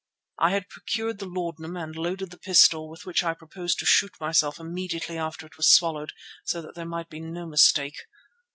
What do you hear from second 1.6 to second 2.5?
and loaded the